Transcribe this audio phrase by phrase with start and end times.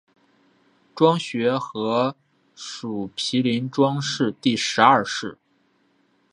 [0.95, 2.15] 庄学和
[2.55, 5.37] 属毗陵庄氏第十二世。